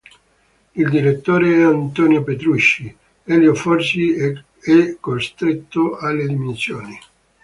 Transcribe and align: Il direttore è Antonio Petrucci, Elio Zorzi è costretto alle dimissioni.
Il 0.73 0.89
direttore 0.89 1.57
è 1.59 1.61
Antonio 1.61 2.23
Petrucci, 2.23 2.97
Elio 3.23 3.53
Zorzi 3.53 4.15
è 4.15 4.95
costretto 4.99 5.95
alle 5.97 6.25
dimissioni. 6.25 6.99